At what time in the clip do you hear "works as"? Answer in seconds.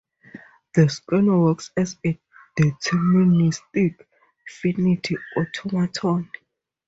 1.43-1.95